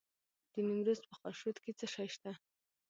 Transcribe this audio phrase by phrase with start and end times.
[0.53, 2.31] د نیمروز په خاشرود کې څه شی شته؟